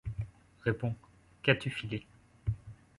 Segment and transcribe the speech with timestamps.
[0.61, 0.95] Réponds.
[1.43, 2.07] Qu'as-tu filé?